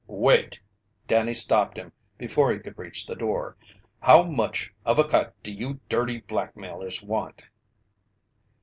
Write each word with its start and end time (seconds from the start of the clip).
"Wait!" 0.07 0.59
Danny 1.05 1.35
stopped 1.35 1.77
him 1.77 1.91
before 2.17 2.51
he 2.51 2.57
could 2.57 2.75
reach 2.79 3.05
the 3.05 3.13
door. 3.15 3.55
"How 4.01 4.23
much 4.23 4.73
of 4.83 4.97
a 4.97 5.03
cut 5.03 5.35
do 5.43 5.53
you 5.53 5.79
dirty 5.89 6.21
blackmailers 6.21 7.03
want?" 7.03 7.43